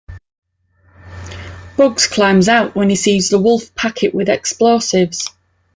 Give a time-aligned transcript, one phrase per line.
[1.77, 5.27] Bugs climbs out when he sees the wolf pack it with explosives.